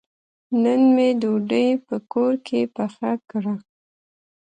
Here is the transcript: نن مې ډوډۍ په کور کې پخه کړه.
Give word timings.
نن 0.63 0.81
مې 0.95 1.07
ډوډۍ 1.21 1.67
په 1.87 1.95
کور 2.11 2.33
کې 2.47 2.59
پخه 2.75 3.11
کړه. 3.29 3.55